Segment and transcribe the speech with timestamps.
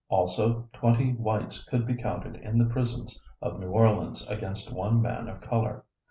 [0.09, 5.27] Also twenty whites could be counted in the prisons of New Orleans against one man
[5.27, 5.85] of color.